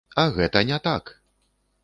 [0.21, 1.13] А гэта не так!